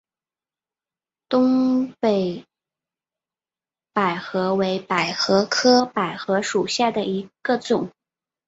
[1.29, 2.43] 东北
[3.93, 7.91] 百合为百合科百合属下的一个种。